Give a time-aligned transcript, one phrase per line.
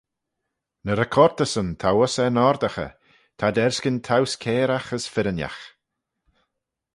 [0.83, 2.91] Ny recortyssyn t'ou uss er n'oardaghey:
[3.37, 5.61] t'ad erskyn-towse cairagh as firrinagh.